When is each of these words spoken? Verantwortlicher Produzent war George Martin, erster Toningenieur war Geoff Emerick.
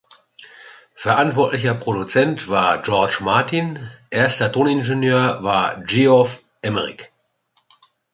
Verantwortlicher 0.95 1.75
Produzent 1.75 2.49
war 2.49 2.81
George 2.81 3.19
Martin, 3.21 3.87
erster 4.09 4.51
Toningenieur 4.51 5.43
war 5.43 5.79
Geoff 5.83 6.41
Emerick. 6.63 7.11